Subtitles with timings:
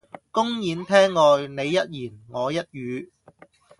[0.31, 1.73] 公演廳外你一
[2.05, 3.09] 言我一語